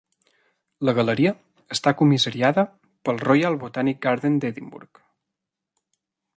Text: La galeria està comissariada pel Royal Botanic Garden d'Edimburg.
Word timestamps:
La 0.87 0.93
galeria 0.99 1.33
està 1.75 1.93
comissariada 1.99 2.65
pel 3.09 3.21
Royal 3.27 3.61
Botanic 3.67 4.03
Garden 4.09 4.43
d'Edimburg. 4.47 5.05